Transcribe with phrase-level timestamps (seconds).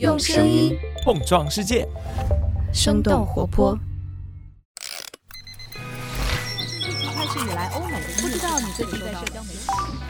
[0.00, 1.86] 用声音碰撞世界，
[2.72, 3.78] 生动活泼。
[7.14, 9.60] 开始以来，欧美的不知道你最近在社交媒体。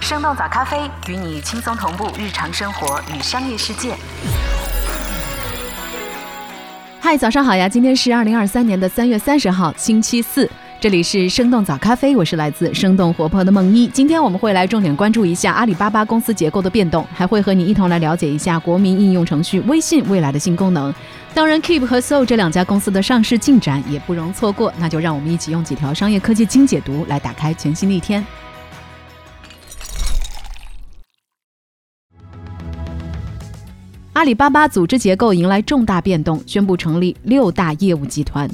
[0.01, 3.95] 生动早咖啡与你轻松同步日常生活与商业世界。
[6.99, 7.69] 嗨，早上好呀！
[7.69, 10.51] 今天是二零二三年的三月三十号，星期四。
[10.85, 13.87] 这里是生动早咖啡，我是来自生动活泼的梦一。
[13.87, 20.95] 今天我们会来重点关注一下阿里巴巴公司结构的变动，还会和你一同来了解一下国民应用程序微信未来的新功能。
[21.33, 24.71] 当然，Keep 和 So 这两家公司的上市进展也不容错过。
[24.79, 28.23] 那就让我们一起用几条商业科技精解读来打开全新的一天。
[34.13, 38.47] 阿里巴巴组织结构迎来重大变动，宣布成立六大业务集团。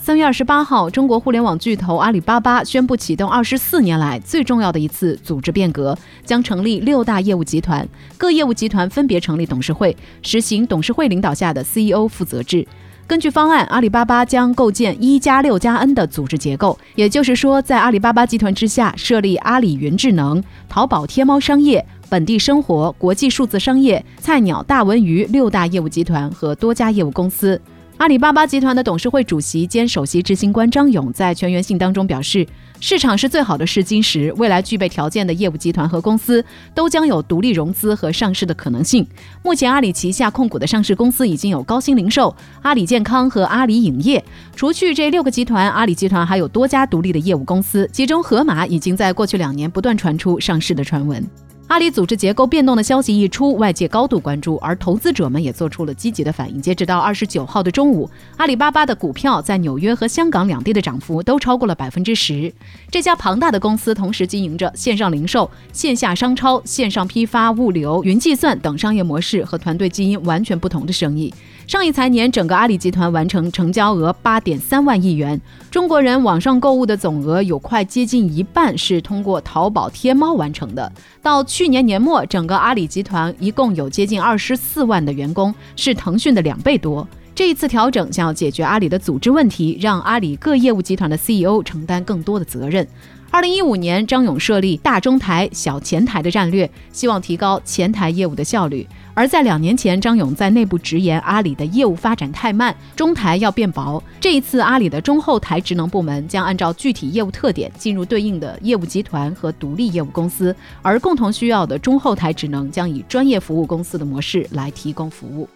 [0.00, 12.66] 三月二十八号，中国互联网巨头阿里巴巴宣布启动二十四年来最重要的一次组织变革，将成立六大业务集团，各业务集团分别成立董事会，实行董事会领导下的 CEO 负责制。
[13.06, 27.60] 根据方案，阿里巴巴将构建一加六加 N 的组织结构，也就是说，在阿里巴巴集团之下设立阿里云智能、淘宝天猫商业、本地生活、国际数字商业、菜鸟大文娱六大业务集团和多家业务公司。
[27.98, 32.46] 阿里巴巴集团的董事会主席兼首席执行官张勇在全员信当中表示
[32.78, 39.04] ：“市场是最好的试金石，未来具备条件的业务集团和公司都将有独立融资和上市的可能性。
[39.42, 42.32] 目前，阿里旗下控股的上市公司已经有高鑫零售、
[42.62, 44.24] 阿里健康和阿里影业。
[44.54, 51.28] 除去这六个集团，阿里集团还有多家独立的业务公司，其中盒马已经在过去两年不断传出上市的传闻。”
[51.68, 56.62] 阿里组织结构变动的消息一出，外界高度关注，而投资者们也做出了积极的反应。
[56.62, 62.50] 截止到二十九号的中午，阿里巴巴的股票在纽约和香港两地的涨幅都超过了百分之十。
[62.90, 71.34] 这家庞大的公司同时经营着线上零售、线下商超、线上批发、物流、云计算等商业模式和团队基因完全不同的生意。
[71.68, 75.38] 上一财年，整个阿里集团完成成交额八点三万亿元。
[75.70, 80.90] 中国人网上购物的总额有快接近一半是通过淘宝天猫完成的。
[81.20, 87.06] 到去年年末，整个阿里集团一共有接近二十四万的员工，是腾讯的两倍多。
[87.34, 92.88] 这一次调整将要解决阿里的组织问题，让阿里各业务集团的 CEO 承担更多的责任。
[93.30, 98.88] 二零一五年，张勇设立大中台、小前台的战略，希望提高前台业务的效率。
[99.18, 104.00] 而在两年前，张勇在内部直言阿里的业务发展太慢，中台要变薄。
[104.20, 115.48] 这一次，阿里的中后台职能部门将按照具体业务特点进入对应的业务集团和独立业务公司，而共同需要的中后台职能将以专业服务公司的模式来提供服务。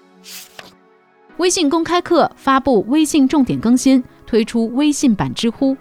[1.36, 5.76] 微信公开课发布微信重点更新，推出微信版知乎。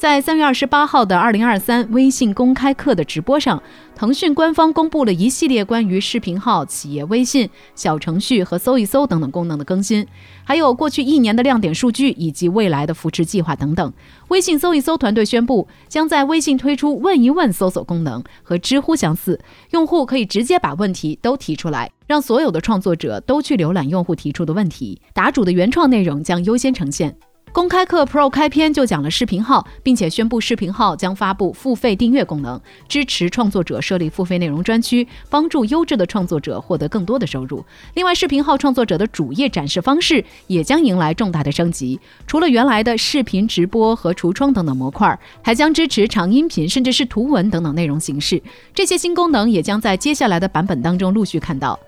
[0.00, 3.62] 在三月二十八号的二零二三微信公开课的直播上，
[3.94, 10.06] 腾讯官方公布了一系列关于视频号、企业微信、小程序和搜一搜等等功能的更新，
[10.42, 13.92] 还有过去一年的亮点数据以及未来的扶持计划等等。
[14.28, 19.38] 微信搜一搜团队宣布，将在微信推出“问一问”搜索功能，和知乎相似，
[19.72, 27.14] 用户可以直接把问题都提出来，让所有的创作者都去浏览用户提出的问题，答主的原创内容将优先呈现。
[27.52, 37.64] 公开课 Pro 开篇就讲了视频号，并且宣布视频号将发布付费订阅功能，支持创作者设立付费内容专区，帮助优质的创作者获得更多的收入。
[37.94, 48.40] 另外，视频号创作者的主页展示方式也将迎来重大的升级，除了原来的视频直播和橱窗等等模块，还将支持长音频甚至是图文等等内容形式。
[48.72, 51.78] 这些新功能也将在接下来的版本当中陆续看到。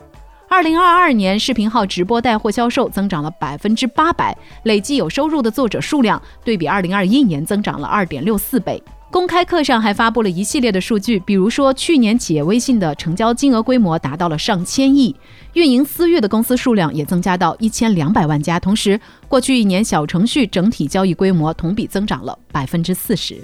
[0.52, 8.80] 二零二二年，视频号直播带货销售增长了百分之八百，累计有收入的作者数量对比二零二一年增长了二点六四倍。
[9.10, 15.16] 公开课上还发布了一系列的数据，比如说去年企业微信的成交金额规模达到了上千亿，
[15.54, 18.60] 运营私域的公司数量也增加到一千两百万家。
[18.60, 23.42] 同时，过去一年小程序整体交易规模同比增长了百分之四十。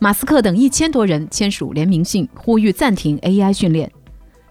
[0.00, 3.88] 马斯克等一千多人签署联名信，呼吁暂停 AI 训练。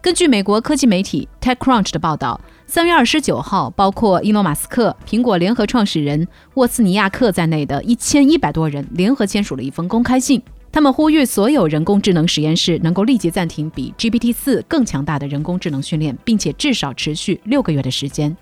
[0.03, 10.41] 根据美国科技媒体 TechCrunch 的报道，三月二十九号，包括伊隆·马斯克、苹果联合创始人沃斯尼亚克在内的一千一百多人联合签署了一封公开信，
[10.73, 18.35] 他们呼吁所有人工智能实验室能够立即暂停比 GPT 四更强大的人工智能训练，并且至少持续六个月的时间。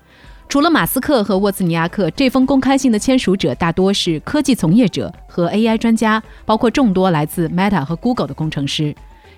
[0.48, 8.92] 除了马斯克和沃兹尼亚克，这封公开信的签署者大多是科技从业者和 AI 专家，包括众多来自 Meta 和 Google 的工程师。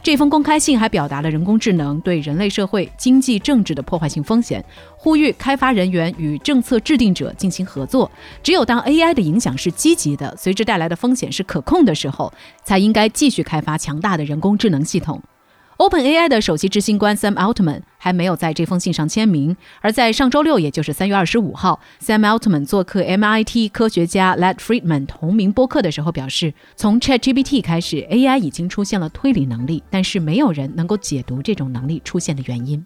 [0.04, 4.62] 这封公开信还表达了人工智能对人类社会、经济、政治的破坏性风险，
[4.98, 8.10] 呼吁开发人员与政策制定者进行合作。
[8.42, 12.30] 只有当 AI 的影响是积极的，随之带来的风险是可控的时候，
[12.62, 15.22] 才应该继续开发强大的人工智能系统。
[15.78, 32.84] OpenAI 的首席执行官 Sam Altman 还没有在这封信上签名，而在上周六，也就是三月二十五号，Sam Altman 做客 MIT 科学家 Lead Friedman 同名播客的时候表示，从 ChatGPT 开始，AI 已经出现了推理能力，但是没有人能够解读这种能力出现的原因。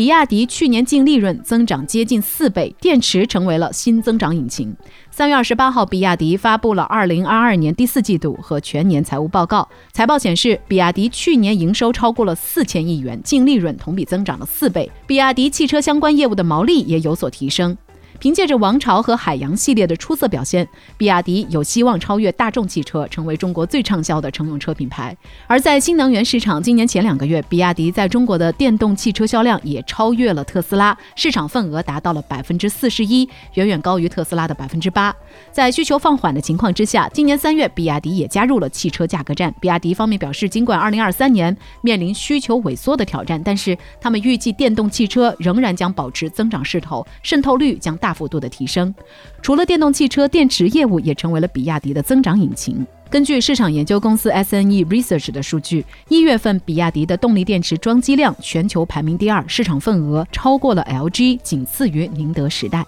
[0.00, 4.74] 比亚迪去年净利润增长接近四倍，电池成为了新增长引擎。
[5.10, 9.68] 三月二十八号，比亚迪发布了二零二二年第四季度和全年财务报告。
[9.92, 14.90] 财报显示，比亚迪去年营收超过了四千亿元，净利润同比增长了四倍。
[15.06, 17.76] 比亚迪汽车相关业务的毛利也有所提升。
[18.20, 20.68] 凭借着王朝和海洋系列的出色表现，
[20.98, 25.16] 比亚迪有希望超越大众汽车，成为中国最畅销的乘用车品牌。
[25.46, 35.14] 而在新能源市场，今年前两个月，比亚迪在中国的电动汽车销量也超越了特斯拉，市场份额达到了百分之四十一，远远高于特斯拉的百分之八。
[35.50, 39.54] 在需求放缓的情况之下，今年三月，比亚迪也加入了汽车价格战。
[39.62, 48.09] 比亚迪方面表示，尽管二零二三年面临需求萎缩的挑战，但是他们预计电动汽车仍然将保持增长势头，渗透率将大。
[48.10, 48.92] 大幅度的提升，
[49.40, 52.84] 除了电动汽车，电池业务也成为了比亚迪的增长引擎。
[53.08, 62.84] 根据市场研究公司 SNE Research 的数据，一月份比亚迪的动力电池装机量全球排名第二，市场份额超过了 LG，仅次于宁德时代。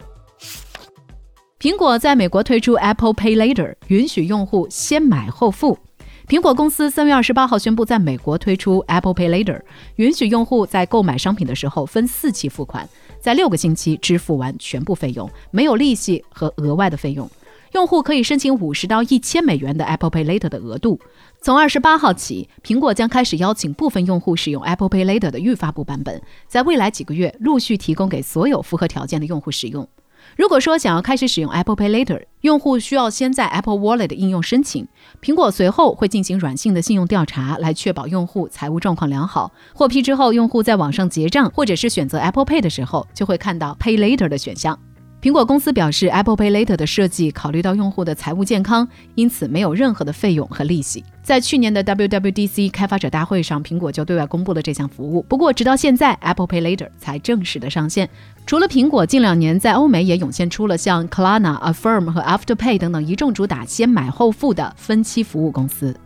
[1.61, 5.79] 苹果在美国推出 Apple Pay Later，允许用户先买后付。
[6.27, 9.61] 苹果公司三月二十八号宣布，在美国推出 Apple Pay Later，
[9.97, 12.89] 允许用户在购买商品的时候分四期付款。
[13.23, 17.31] 在六个星期支付完全部费用，没有利息和额外的费用。
[17.75, 20.99] 用户可以申请五十到一千美元的 Apple Pay Later 的额度。
[21.41, 29.89] 从二十八号起，苹果将开始邀请部分用户使用 Apple Pay Later 的预发布版本，在未来几个月陆续提供给所有符合条件的用户使用。
[30.37, 34.87] 如果说想要开始使用 Apple Pay Later，用户需要先在 Apple Wallet 应用申请，
[35.21, 39.53] 苹果随后会进行软性的信用调查，来确保用户财务状况良好。
[39.75, 44.79] 获批之后，用户在网上结账或者是选择 Apple Pay 的时候，就会看到 Pay Later 的选项。
[45.21, 51.05] 苹果公司表示，Apple Pay Later 的设计考虑到用户的财务健康，因此没有任何的费用和利息。
[51.23, 55.23] 在去年的 WWDC 开发者大会上，苹果就对外公布了这项服务。
[55.23, 58.11] 不过，直到现在，Apple Pay Later 才正式的上线。
[58.45, 65.97] 除了苹果，近两年在欧美也涌现出了像 Klarna、Affirm 和 Afterpay 等等一众主打先买后付的分期服务公司。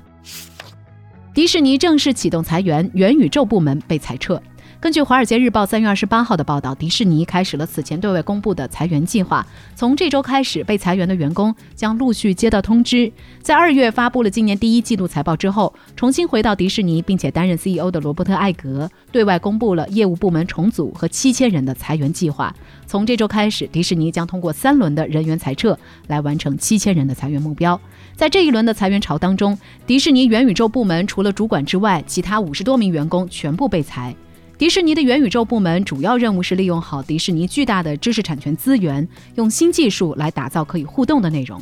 [1.32, 4.40] 迪士尼正式启动裁员，元宇宙部门被裁撤。
[4.78, 9.44] 根据《华尔街日报》三月二十八号的报道，迪士尼开始了此前对外公布的裁员计划。
[9.74, 13.10] 从这周开始，被裁员的员工将陆续接到通知。
[13.40, 22.54] 在二月发布了今年第一季度财报之后，重新回到迪士尼并且担任 CEO 的罗伯特·艾格对外公布了业务部门重组和七千人的裁员计划。
[22.86, 25.76] 从这周开始，迪士尼将通过三轮的人员裁撤
[26.06, 27.80] 来完成七千人的裁员目标。
[28.14, 34.14] 在这一轮的裁员潮当中，迪士尼元宇宙部门除了主管之外，其他五十多名员工全部被裁。
[34.58, 41.60] 迪士尼的元宇宙部门主要任务是利用好迪士尼巨大的知识产权资源，用新技术来打造可以互动的内容。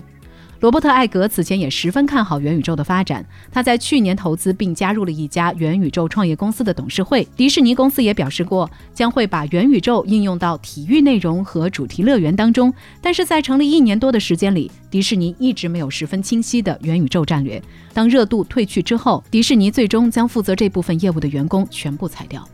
[0.60, 7.26] 罗伯特·艾格此前也十分看好元宇宙的发展，他在去年投资并加入了一家元宇宙创业公司的董事会。
[7.36, 12.72] 迪士尼公司也表示过，将会把元宇宙应用到体育内容和主题乐园当中。
[13.02, 17.60] 但是在成立一年多的时间里，迪士尼一直没有十分清晰的元宇宙战略。
[17.92, 22.48] 当热度退去之后，迪士尼最终将负责这部分业务的员工全部裁掉。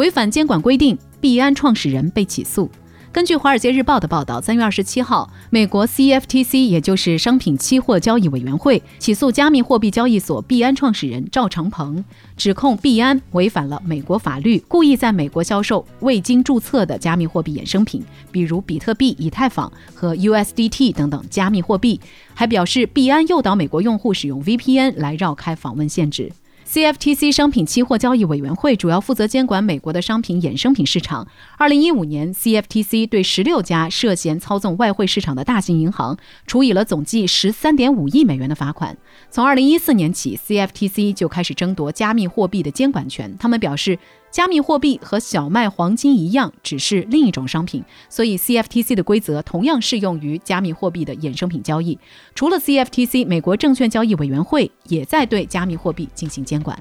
[0.00, 2.70] 违反监管规定，币安创始人被起诉。
[3.12, 12.02] 根据《华尔街日报》的报道，三月二十七号，美国 CFTC，也就是商品期货交易委员会，起诉加密货币交易所币安创始人赵长鹏，
[12.34, 18.02] 指控币安违反了美国法律，故意在美国销售未经注册的加密货币衍生品，
[18.32, 22.00] 比如比特币、以太坊和 USDT 等等加密货币，
[22.32, 26.32] 还表示币安诱导美国用户使用 VPN 来绕开访问限制。
[26.72, 31.26] CFTC 商品期货交易委员会主要负责监管美国的商品衍生品市场。
[31.58, 38.96] 二零一五年，CFTC 对十六家涉嫌操纵外汇市场的大型银行处以了总计十三点五亿美元的罚款。
[39.32, 43.36] 从二零一四年起，CFTC 就开始争夺加密货币的监管权。
[43.36, 43.98] 他们表示。
[44.30, 51.98] 加密货币和小麦、黄金一样，只是另一种商品，所以 CFTC 的规则同样适用于加密货币的衍生品交易。
[52.34, 56.78] 除了 CFTC，美国证券交易委员会也在对加密货币进行监管。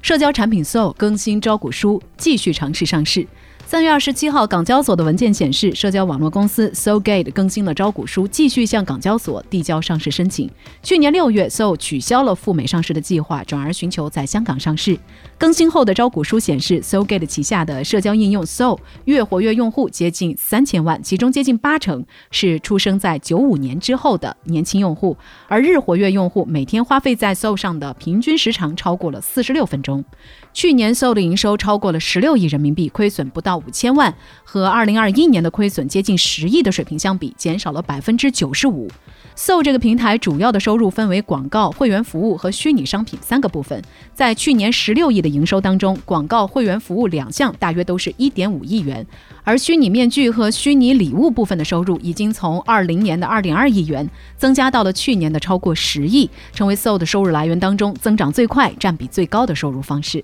[0.00, 3.26] 社交产品 Soul 更新招股书，继续尝试上市。
[3.70, 10.50] 三月二十七号，港交所的文件显示，社交网络公司 SoGate 更新了招股书，继续向港交所递交上市申请。
[10.82, 14.98] 去年六月，So 取消了赴美上市的计划，转而寻求在香港上市。
[15.38, 30.04] 更新后的招股书显示，SoGate 旗下的社交应用 So 月活跃用户接近三千万，其中接近八成是出生在九五年之后的年轻用户，而日活跃用户每天花费在 So 上的平均时长超过了四十六分钟。
[30.52, 34.14] 去年 So 的营收超过了十六亿人民币，亏损不到五千万，
[34.44, 38.88] 和二零二一年的亏损接近十亿的水平相比，减少了百分之九十五。
[39.36, 43.82] So 这个平台主要的收入分为广告、会员服务和虚拟商品三个部分。
[44.12, 49.06] 在去年十六亿的营收当中，广告、会员服务两项大约都是一点五亿元，
[49.42, 60.22] 而虚拟面具和虚拟礼物部分的收入已经从二零年的二点二亿元增加到了去年的超过十亿，成为 So 的收入来源当中增长最快、占比最高的收入方式。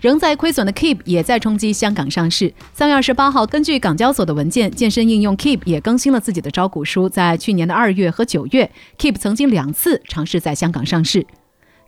[0.00, 2.52] 仍在亏损的 Keep 也在冲击香港上市。
[2.72, 7.08] 三月二十八号，根据港交所的文件，健身应用 Keep 也更新了自己的招股书。
[7.08, 11.26] 在去年的二月和九月，Keep 曾经两次尝试在香港上市。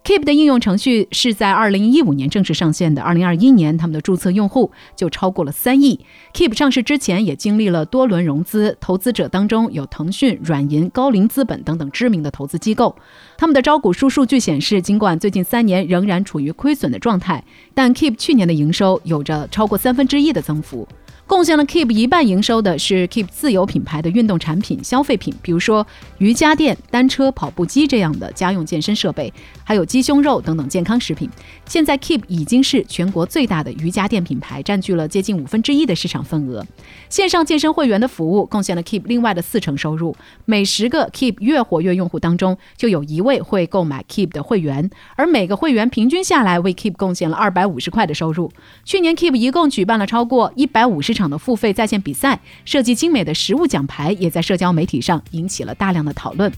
[0.04, 6.04] Keep 的应用程序是在二零一五年正式上线的，二零二一年他们的注册用户就超过了三亿。
[6.34, 12.96] Keep 上市之前也经历了多轮融资，投资者当中有腾讯、软银、高瓴资本等等知名的投资机构。
[13.38, 20.88] 他们的招股书数据显示，尽管最近三年仍然处于亏损的状态，但 Keep 去年的营收有着超过三分之一的增幅。
[21.26, 25.86] 贡献了 Keep 一半营收的是 Keep 自有品牌的运动产品、消费品，比如说
[26.18, 29.32] 瑜伽垫、单车、跑步机这样的家用健身设备，
[29.64, 31.30] 还有鸡胸肉等等健康食品。
[31.64, 36.64] 现在 Keep 已经是全国最大的瑜伽垫品牌，占据了接近五分之一的市场份额。
[37.08, 40.14] 线上健身会员的服务贡献了 Keep 另外的四成收入，
[40.44, 48.52] 每十个 Keep 越活跃用户当中就有一位会购买 Keep 的会员，而每个会员平均下来为 Keep 贡献了二百五十块的收入。
[48.84, 51.22] 去年 Keep 一共举办了超过一百五十场。
[51.22, 56.50] 场的付费在线比赛，设计精美的实物奖牌，也在社交媒体上引起了大量的讨论。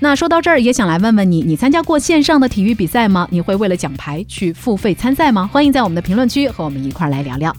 [0.00, 3.26] 那说到这儿，也想来问问你，你参加过线上的体育比赛吗？
[3.30, 5.48] 你会为了奖牌去付费参赛吗？
[5.50, 7.56] 欢迎在我们的评论区和我们一块儿来聊聊。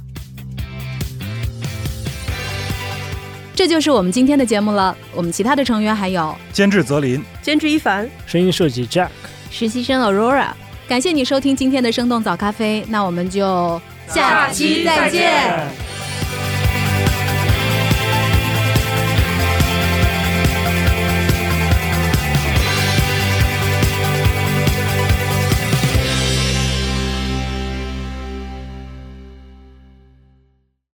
[3.56, 4.96] 这就是我们今天的节目了。
[5.16, 9.10] 我们其他的成员还有监制泽林、监制一凡、声音设计 Jack、
[9.50, 10.50] 实习生 Aurora。
[10.88, 13.80] 感谢你收听今天的生动早咖啡，那我们就
[14.14, 15.89] 下期再见。